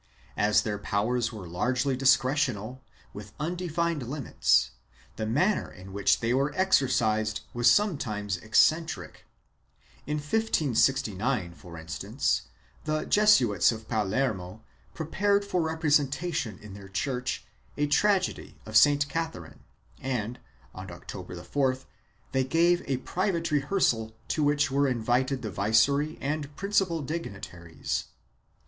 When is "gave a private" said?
22.43-23.51